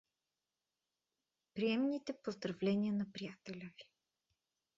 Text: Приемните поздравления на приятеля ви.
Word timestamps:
Приемните 1.53 2.13
поздравления 2.23 2.91
на 2.93 3.05
приятеля 3.11 3.69
ви. 3.77 3.87